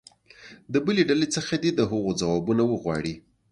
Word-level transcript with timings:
د 0.73 0.75
بلې 0.85 1.03
ډلې 1.09 1.27
څخه 1.35 1.53
دې 1.63 1.71
د 1.75 1.81
هغو 1.89 2.11
ځوابونه 2.21 2.63
وغواړي. 2.67 3.15